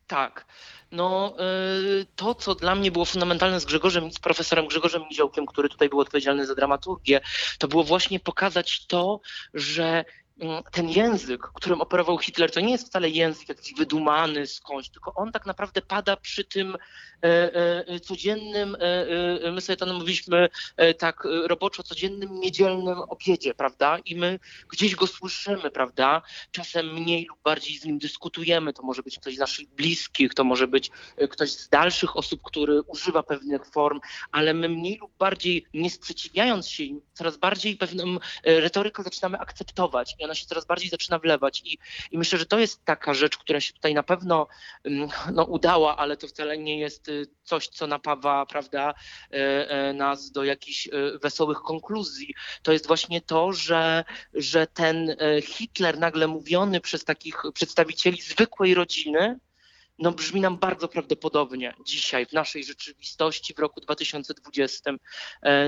Tak. 0.07 0.47
No, 0.93 1.37
y, 2.01 2.07
to, 2.17 2.35
co 2.35 2.55
dla 2.55 2.75
mnie 2.75 2.91
było 2.91 3.05
fundamentalne 3.05 3.61
z 3.61 3.65
Grzegorzem, 3.65 4.13
z 4.13 4.19
profesorem 4.19 4.67
Grzegorzem 4.67 5.03
Niziołkiem, 5.11 5.47
który 5.47 5.69
tutaj 5.69 5.89
był 5.89 6.01
odpowiedzialny 6.01 6.47
za 6.47 6.55
dramaturgię, 6.55 7.21
to 7.59 7.69
było 7.69 7.85
właśnie 7.85 8.21
pokazać 8.21 8.87
to, 8.87 9.21
że 9.55 10.05
ten 10.73 10.89
język, 10.89 11.43
którym 11.55 11.81
operował 11.81 12.19
Hitler, 12.19 12.53
to 12.53 12.61
nie 12.61 12.73
jest 12.73 12.87
wcale 12.87 13.11
język 13.11 13.49
jakiś 13.49 13.75
wydumany 13.75 14.47
skądś, 14.47 14.89
tylko 14.89 15.15
on 15.15 15.33
tak 15.33 15.47
naprawdę 15.47 15.83
pada 15.83 16.17
przy 16.17 16.45
tym 16.45 16.77
e, 17.23 17.55
e, 17.89 18.01
codziennym, 18.01 18.77
e, 19.45 19.51
my 19.51 19.61
sobie 19.61 19.77
to 19.77 19.87
mówiliśmy 19.87 20.49
tak 20.99 21.23
roboczo, 21.47 21.83
codziennym 21.83 22.41
niedzielnym 22.41 22.99
obiedzie, 22.99 23.55
prawda? 23.55 23.99
I 23.99 24.17
my 24.17 24.39
gdzieś 24.69 24.95
go 24.95 25.07
słyszymy, 25.07 25.71
prawda? 25.71 26.23
Czasem 26.51 26.95
mniej 26.95 27.27
lub 27.31 27.39
bardziej 27.45 27.79
z 27.79 27.85
nim 27.85 27.99
dyskutujemy. 27.99 28.73
To 28.73 28.83
może 28.83 29.03
być 29.03 29.19
ktoś 29.19 29.37
z 29.37 29.39
naszych 29.39 29.69
bliskich, 29.69 30.35
to 30.35 30.45
może 30.45 30.69
być 30.69 30.91
ktoś 31.31 31.51
z 31.51 31.69
dalszych 31.69 32.17
osób, 32.17 32.41
który 32.43 32.83
używa 32.83 33.23
pewnych 33.23 33.67
form, 33.67 34.01
ale 34.33 34.55
my 34.55 34.69
mniej 34.69 34.99
lub 34.99 35.11
bardziej 35.19 35.67
nie 35.75 35.91
sprzeciwiając 35.91 36.69
się 36.69 36.85
im, 36.85 37.01
coraz 37.15 37.37
bardziej 37.37 37.77
pewną 37.77 38.19
retorykę 38.45 39.03
zaczynamy 39.03 39.39
akceptować 39.39 40.15
ona 40.27 40.35
się 40.35 40.47
coraz 40.47 40.67
bardziej 40.67 40.91
zaczyna 40.91 41.19
wlewać 41.19 41.63
i, 41.65 41.79
i 42.11 42.19
myślę, 42.19 42.39
że 42.39 42.47
to 42.47 42.59
jest 42.59 42.85
taka 42.85 43.15
rzecz, 43.15 43.39
która 43.39 43.61
się 43.61 43.73
tutaj 43.73 43.95
na 43.95 44.03
pewno 44.03 44.47
mm, 44.85 45.09
no, 45.33 45.45
udała, 45.45 45.97
ale 45.97 46.17
to 46.17 46.29
wcale 46.29 46.59
nie 46.59 46.79
jest 46.79 47.09
y, 47.09 47.27
coś, 47.43 47.69
co 47.69 47.87
napawa 47.87 48.47
prawda, 48.47 48.95
e, 49.33 49.71
e, 49.71 49.93
nas 49.93 50.31
do 50.31 50.45
jakichś 50.45 50.89
e, 50.89 50.91
wesołych 51.19 51.59
konkluzji. 51.59 52.35
To 52.63 52.73
jest 52.73 52.87
właśnie 52.87 53.21
to, 53.21 53.53
że, 53.53 54.05
że 54.35 54.67
ten 54.67 55.17
Hitler 55.43 55.99
nagle 55.99 56.27
mówiony 56.27 56.81
przez 56.81 57.05
takich 57.05 57.43
przedstawicieli 57.55 58.21
zwykłej 58.21 58.75
rodziny, 58.75 59.39
no 59.99 60.13
brzmi 60.13 60.41
nam 60.41 60.59
bardzo 60.59 60.89
prawdopodobnie 60.89 61.75
dzisiaj 61.87 62.27
w 62.27 62.33
naszej 62.33 62.65
rzeczywistości 62.65 63.55
w 63.55 63.59
roku 63.59 63.81
2020. 63.81 64.93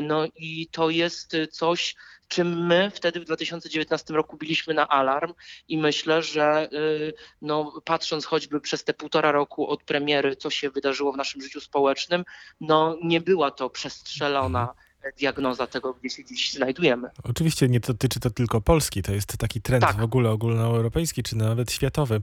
No 0.03 0.27
i 0.37 0.69
to 0.73 0.91
jest 0.91 1.37
coś, 1.50 1.95
czym 2.28 2.66
my 2.66 2.90
wtedy 2.94 3.20
w 3.20 3.25
2019 3.25 4.14
roku 4.14 4.37
biliśmy 4.37 4.75
na 4.75 4.88
alarm 4.88 5.35
i 5.68 5.78
myślę, 5.78 6.23
że 6.23 6.68
y, 6.73 7.14
no, 7.42 7.80
patrząc 7.85 8.25
choćby 8.25 8.61
przez 8.61 8.85
te 8.85 8.94
półtora 8.94 9.32
roku 9.32 9.68
od 9.68 9.85
premiery, 9.85 10.37
co 10.37 10.50
się 10.50 10.70
wydarzyło 10.70 11.12
w 11.12 11.16
naszym 11.16 11.42
życiu 11.42 11.61
społecznym, 11.61 12.25
no 12.61 12.99
nie 13.02 13.20
była 13.20 13.50
to 13.50 13.70
przestrzelona 13.70 14.75
diagnoza 15.19 15.67
tego, 15.67 15.95
gdzie 15.95 16.11
się 16.11 16.25
dziś 16.25 16.52
znajdujemy. 16.52 17.09
Oczywiście 17.23 17.69
nie 17.69 17.81
dotyczy 17.81 18.21
to 18.21 18.31
tylko 18.31 18.61
Polski, 18.61 19.02
to 19.02 19.12
jest 19.12 19.37
taki 19.37 19.61
trend 19.61 19.85
tak. 19.85 19.97
w 19.97 20.02
ogóle 20.02 20.31
ogólnoeuropejski, 20.31 21.23
czy 21.23 21.37
nawet 21.37 21.73
światowy. 21.73 22.21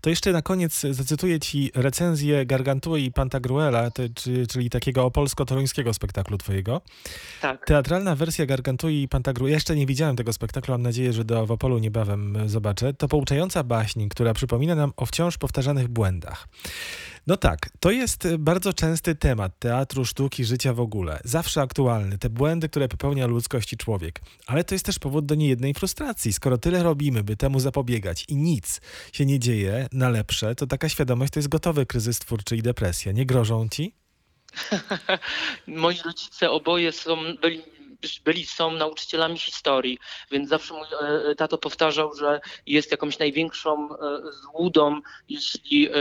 To 0.00 0.10
jeszcze 0.10 0.32
na 0.32 0.42
koniec 0.42 0.80
zacytuję 0.90 1.40
ci 1.40 1.70
recenzję 1.74 2.46
Gargantue 2.46 2.96
i 2.96 3.12
Pantagruela, 3.12 3.90
te, 3.90 4.08
czy, 4.08 4.46
czyli 4.46 4.70
takiego 4.70 5.04
opolsko-toruńskiego 5.04 5.94
spektaklu 5.94 6.38
twojego. 6.38 6.80
Tak. 7.40 7.66
Teatralna 7.66 8.16
wersja 8.16 8.46
Gargantue 8.46 8.88
i 8.88 9.08
Pantagruela, 9.08 9.54
jeszcze 9.54 9.76
nie 9.76 9.86
widziałem 9.86 10.16
tego 10.16 10.32
spektaklu, 10.32 10.74
mam 10.74 10.82
nadzieję, 10.82 11.12
że 11.12 11.24
do 11.24 11.42
Opolu 11.42 11.78
niebawem 11.78 12.48
zobaczę. 12.48 12.94
To 12.94 13.08
pouczająca 13.08 13.64
baśń, 13.64 14.08
która 14.08 14.34
przypomina 14.34 14.74
nam 14.74 14.92
o 14.96 15.06
wciąż 15.06 15.38
powtarzanych 15.38 15.88
błędach. 15.88 16.48
No 17.26 17.36
tak, 17.36 17.70
to 17.80 17.90
jest 17.90 18.28
bardzo 18.38 18.72
częsty 18.72 19.14
temat 19.14 19.58
teatru, 19.58 20.04
sztuki, 20.04 20.44
życia 20.44 20.72
w 20.72 20.80
ogóle. 20.80 21.20
Zawsze 21.24 21.60
aktualny, 21.60 22.18
te 22.18 22.30
błędy, 22.30 22.68
które 22.68 22.88
popełnia 22.88 23.26
ludzkość 23.26 23.72
i 23.72 23.76
człowiek. 23.76 24.20
Ale 24.46 24.64
to 24.64 24.74
jest 24.74 24.86
też 24.86 24.98
powód 24.98 25.26
do 25.26 25.34
niejednej 25.34 25.74
frustracji. 25.74 26.32
Skoro 26.32 26.58
tyle 26.58 26.82
robimy, 26.82 27.24
by 27.24 27.36
temu 27.36 27.60
zapobiegać 27.60 28.24
i 28.28 28.36
nic 28.36 28.80
się 29.12 29.26
nie 29.26 29.38
dzieje 29.38 29.86
na 29.92 30.08
lepsze, 30.08 30.54
to 30.54 30.66
taka 30.66 30.88
świadomość 30.88 31.32
to 31.32 31.38
jest 31.38 31.48
gotowy 31.48 31.86
kryzys 31.86 32.18
twórczy 32.18 32.56
i 32.56 32.62
depresja. 32.62 33.12
Nie 33.12 33.26
grożą 33.26 33.68
ci? 33.68 33.94
Moi 35.66 35.96
rodzice 36.04 36.50
oboje 36.50 36.92
są, 36.92 37.16
byli 37.42 37.62
byli, 38.24 38.46
są 38.46 38.70
nauczycielami 38.70 39.38
historii, 39.38 39.98
więc 40.30 40.48
zawsze 40.48 40.74
mój 40.74 40.86
e, 41.00 41.34
tato 41.34 41.58
powtarzał, 41.58 42.14
że 42.14 42.40
jest 42.66 42.90
jakąś 42.90 43.18
największą 43.18 43.88
e, 43.90 43.96
złudą, 44.32 45.00
jeśli 45.28 45.88
e, 45.88 45.92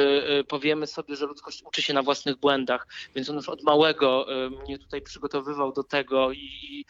powiemy 0.43 0.87
sobie, 0.87 1.15
że 1.15 1.25
ludzkość 1.25 1.63
uczy 1.63 1.81
się 1.81 1.93
na 1.93 2.03
własnych 2.03 2.35
błędach. 2.35 2.87
Więc 3.15 3.29
on 3.29 3.35
już 3.35 3.49
od 3.49 3.63
małego 3.63 4.25
mnie 4.63 4.79
tutaj 4.79 5.01
przygotowywał 5.01 5.73
do 5.73 5.83
tego 5.83 6.31
i 6.31 6.85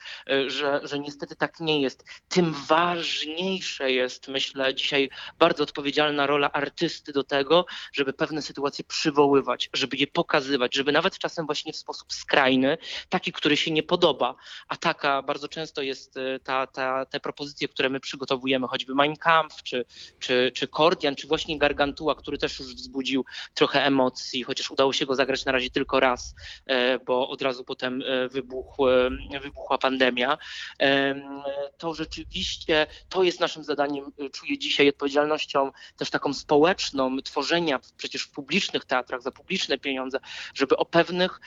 że, 0.48 0.82
że 0.84 1.00
niestety 1.00 1.36
tak 1.36 1.60
nie 1.60 1.82
jest. 1.82 2.04
Tym 2.30 2.54
ważniejsze 2.68 3.92
jest, 3.92 4.28
myślę, 4.28 4.76
dzisiaj 4.76 5.10
bardzo 5.40 5.64
odpowiedzialna 5.64 6.28
rola 6.28 6.52
artysty 6.52 7.14
do 7.14 7.24
tego, 7.24 7.66
żeby 7.94 8.14
pewne 8.14 8.42
sytuacje 8.42 8.84
przywoływać, 8.84 9.70
żeby 9.74 9.98
je 9.98 10.08
pokazywać, 10.08 10.76
żeby 10.76 10.92
nawet 10.92 11.18
czasem 11.18 11.46
właśnie 11.46 11.74
w 11.74 11.78
sposób 11.78 12.14
skrajny, 12.14 12.78
taki, 13.10 13.32
który 13.32 13.58
się 13.58 13.72
nie 13.72 13.84
podoba, 13.84 14.36
a 14.68 14.78
taki, 14.78 14.95
taka, 14.96 15.22
bardzo 15.22 15.48
często 15.48 15.82
jest 15.82 16.18
y, 16.18 16.40
ta, 16.44 16.68
ta, 16.68 17.06
te 17.06 17.20
propozycje, 17.20 17.68
które 17.68 17.90
my 17.90 18.00
przygotowujemy, 18.00 18.68
choćby 18.68 18.96
Mein 18.96 19.16
Kampf, 19.16 19.64
czy, 19.64 19.86
czy, 20.20 20.52
czy 20.56 20.68
Kordian, 20.68 21.16
czy 21.16 21.28
właśnie 21.28 21.60
Gargantua, 21.60 22.16
który 22.16 22.38
też 22.38 22.60
już 22.60 22.76
wzbudził 22.76 23.26
trochę 23.54 23.86
emocji, 23.86 24.44
chociaż 24.44 24.72
udało 24.72 24.94
się 24.94 25.06
go 25.06 25.16
zagrać 25.16 25.46
na 25.46 25.52
razie 25.52 25.70
tylko 25.70 26.00
raz, 26.00 26.36
e, 26.66 27.00
bo 27.00 27.30
od 27.30 27.42
razu 27.42 27.64
potem 27.64 28.02
e, 28.02 28.30
wybuchł, 28.30 28.88
e, 28.88 29.10
wybuchła 29.42 29.78
pandemia. 29.78 30.38
Em, 30.80 31.22
To 31.78 31.94
rzeczywiście 31.94 32.88
to 33.10 33.24
jest 33.24 33.40
naszym 33.40 33.64
zadaniem, 33.64 34.12
czuję 34.32 34.58
dzisiaj 34.58 34.90
odpowiedzialnością 34.90 35.72
też 35.98 36.10
taką 36.10 36.34
społeczną, 36.34 37.18
tworzenia 37.22 37.80
przecież 37.98 38.24
w 38.24 38.32
publicznych 38.32 38.86
teatrach 38.86 39.22
za 39.22 39.32
publiczne 39.32 39.78
pieniądze, 39.78 40.20
żeby 40.54 40.78
o 40.78 40.86
pewnych 40.86 41.40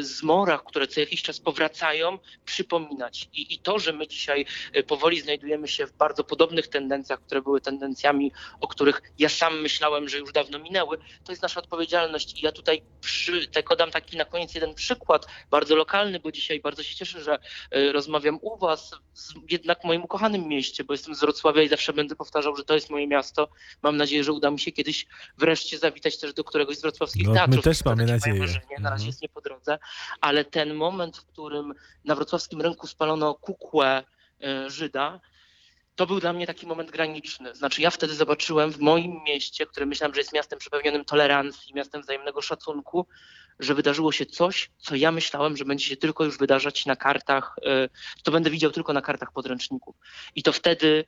zmorach, 0.00 0.64
które 0.64 0.86
co 0.86 1.00
jakiś 1.00 1.22
czas 1.22 1.40
powracają, 1.40 2.18
przypominać. 2.68 3.28
I, 3.32 3.54
I 3.54 3.58
to, 3.58 3.78
że 3.78 3.92
my 3.92 4.06
dzisiaj 4.08 4.46
y, 4.76 4.82
powoli 4.82 5.20
znajdujemy 5.20 5.68
się 5.68 5.86
w 5.86 5.92
bardzo 5.92 6.24
podobnych 6.24 6.68
tendencjach, 6.68 7.20
które 7.20 7.42
były 7.42 7.60
tendencjami, 7.60 8.32
o 8.60 8.68
których 8.68 9.02
ja 9.18 9.28
sam 9.28 9.60
myślałem, 9.60 10.08
że 10.08 10.18
już 10.18 10.32
dawno 10.32 10.58
minęły, 10.58 10.98
to 11.24 11.32
jest 11.32 11.42
nasza 11.42 11.60
odpowiedzialność. 11.60 12.42
I 12.42 12.44
ja 12.44 12.52
tutaj 12.52 12.82
przy, 13.00 13.48
tylko 13.48 13.76
dam 13.76 13.90
taki 13.90 14.16
na 14.16 14.24
koniec 14.24 14.54
jeden 14.54 14.74
przykład, 14.74 15.26
bardzo 15.50 15.76
lokalny, 15.76 16.20
bo 16.20 16.32
dzisiaj 16.32 16.60
bardzo 16.60 16.82
się 16.82 16.94
cieszę, 16.96 17.22
że 17.22 17.38
y, 17.76 17.92
rozmawiam 17.92 18.38
u 18.42 18.58
Was, 18.58 18.90
z, 19.14 19.34
jednak 19.50 19.80
w 19.80 19.84
moim 19.84 20.02
ukochanym 20.04 20.48
mieście, 20.48 20.84
bo 20.84 20.94
jestem 20.94 21.14
z 21.14 21.20
Wrocławia 21.20 21.62
i 21.62 21.68
zawsze 21.68 21.92
będę 21.92 22.16
powtarzał, 22.16 22.56
że 22.56 22.64
to 22.64 22.74
jest 22.74 22.90
moje 22.90 23.06
miasto. 23.06 23.48
Mam 23.82 23.96
nadzieję, 23.96 24.24
że 24.24 24.32
uda 24.32 24.50
mi 24.50 24.60
się 24.60 24.72
kiedyś 24.72 25.06
wreszcie 25.38 25.78
zawitać 25.78 26.18
też 26.18 26.34
do 26.34 26.44
któregoś 26.44 26.76
z 26.76 26.82
wrocławskich 26.82 27.26
No, 27.26 27.32
my 27.32 27.38
teatrów. 27.38 27.64
też 27.64 27.78
To 27.78 27.90
mamy 27.90 28.06
nadzieję. 28.06 28.38
Marzenie. 28.40 28.76
Na 28.80 28.90
razie 28.90 28.94
Mhm. 29.04 29.06
jest 29.06 29.22
nie 29.22 29.28
po 29.28 29.40
drodze, 29.40 29.78
ale 30.20 30.44
ten 30.44 30.74
moment, 30.74 31.16
w 31.16 31.24
którym 31.26 31.74
na 32.04 32.14
wrocławskim 32.14 32.53
rynku 32.60 32.86
spalono 32.86 33.34
kukłę 33.34 34.04
y, 34.44 34.70
Żyda, 34.70 35.20
to 35.94 36.06
był 36.06 36.20
dla 36.20 36.32
mnie 36.32 36.46
taki 36.46 36.66
moment 36.66 36.90
graniczny. 36.90 37.54
Znaczy, 37.54 37.82
ja 37.82 37.90
wtedy 37.90 38.14
zobaczyłem 38.14 38.70
w 38.70 38.80
moim 38.80 39.20
mieście, 39.26 39.66
które 39.66 39.86
myślałem, 39.86 40.14
że 40.14 40.20
jest 40.20 40.32
miastem 40.32 40.58
przepełnionym 40.58 41.04
tolerancji, 41.04 41.74
miastem 41.74 42.02
wzajemnego 42.02 42.42
szacunku, 42.42 43.06
że 43.58 43.74
wydarzyło 43.74 44.12
się 44.12 44.26
coś, 44.26 44.70
co 44.78 44.94
ja 44.94 45.12
myślałem, 45.12 45.56
że 45.56 45.64
będzie 45.64 45.86
się 45.86 45.96
tylko 45.96 46.24
już 46.24 46.38
wydarzać 46.38 46.86
na 46.86 46.96
kartach, 46.96 47.56
y, 47.58 47.88
to 48.22 48.32
będę 48.32 48.50
widział 48.50 48.70
tylko 48.70 48.92
na 48.92 49.02
kartach 49.02 49.32
podręczników. 49.32 49.96
I 50.34 50.42
to 50.42 50.52
wtedy 50.52 51.04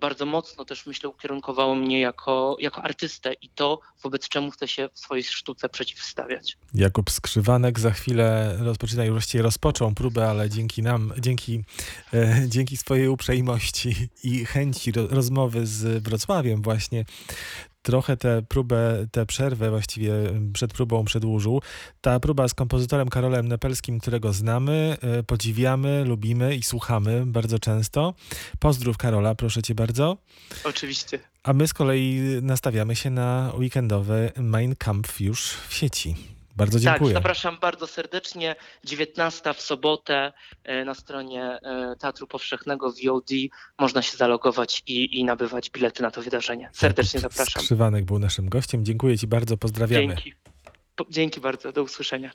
bardzo 0.00 0.26
mocno 0.26 0.64
też 0.64 0.86
myślę 0.86 1.08
ukierunkowało 1.08 1.74
mnie 1.74 2.00
jako, 2.00 2.56
jako 2.60 2.82
artystę 2.82 3.32
i 3.32 3.48
to, 3.48 3.80
wobec 4.02 4.28
czemu 4.28 4.50
chcę 4.50 4.68
się 4.68 4.88
w 4.94 4.98
swojej 4.98 5.24
sztuce 5.24 5.68
przeciwstawiać. 5.68 6.56
Jakub 6.74 7.10
Skrzywanek 7.10 7.80
za 7.80 7.90
chwilę 7.90 8.56
rozpoczyna, 8.60 9.04
już 9.04 9.12
właściwie 9.12 9.42
rozpoczął 9.42 9.92
próbę, 9.92 10.30
ale 10.30 10.50
dzięki 10.50 10.82
nam, 10.82 11.12
dzięki, 11.18 11.64
e, 12.14 12.42
dzięki 12.48 12.76
swojej 12.76 13.08
uprzejmości 13.08 14.08
i 14.24 14.44
chęci 14.44 14.92
ro, 14.92 15.06
rozmowy 15.06 15.66
z 15.66 16.02
Wrocławiem 16.02 16.62
właśnie 16.62 17.04
trochę 17.82 18.16
tę 18.16 18.42
próbę, 18.48 19.06
tę 19.12 19.26
przerwę 19.26 19.70
właściwie 19.70 20.12
przed 20.52 20.72
próbą 20.72 21.04
przedłużył. 21.04 21.60
Ta 22.00 22.20
próba 22.20 22.48
z 22.48 22.54
kompozytorem 22.54 23.08
Karolem 23.08 23.48
Nepelskim, 23.48 24.00
którego 24.00 24.32
znamy, 24.32 24.96
e, 25.00 25.22
podziwiamy, 25.22 26.04
lubimy 26.04 26.56
i 26.56 26.62
słuchamy 26.62 27.26
bardzo 27.26 27.58
często. 27.58 28.14
Pozdrów 28.58 28.96
Karola, 28.96 29.34
proszę 29.34 29.62
cię 29.62 29.74
bardzo. 29.74 30.16
Oczywiście. 30.64 31.18
A 31.42 31.52
my 31.52 31.68
z 31.68 31.74
kolei 31.74 32.20
nastawiamy 32.42 32.96
się 32.96 33.10
na 33.10 33.52
weekendowy 33.58 34.32
Mein 34.36 34.76
Kampf 34.76 35.20
już 35.20 35.50
w 35.68 35.74
sieci. 35.74 36.37
Bardzo 36.58 36.80
dziękuję. 36.80 37.14
Tak, 37.14 37.22
zapraszam 37.22 37.58
bardzo 37.60 37.86
serdecznie. 37.86 38.56
19 38.84 39.54
w 39.54 39.60
sobotę 39.60 40.32
e, 40.64 40.84
na 40.84 40.94
stronie 40.94 41.44
e, 41.44 41.96
Teatru 41.98 42.26
Powszechnego 42.26 42.92
VOD 42.92 43.30
można 43.78 44.02
się 44.02 44.16
zalogować 44.16 44.82
i, 44.86 45.20
i 45.20 45.24
nabywać 45.24 45.70
bilety 45.70 46.02
na 46.02 46.10
to 46.10 46.22
wydarzenie. 46.22 46.70
Serdecznie 46.72 47.20
zapraszam. 47.20 47.62
Skrzywanek 47.62 48.04
był 48.04 48.18
naszym 48.18 48.48
gościem. 48.48 48.84
Dziękuję 48.84 49.18
Ci 49.18 49.26
bardzo, 49.26 49.56
pozdrawiamy. 49.56 50.06
Dzięki. 50.06 50.32
Dzięki 51.10 51.40
bardzo, 51.40 51.72
do 51.72 51.82
usłyszenia. 51.82 52.30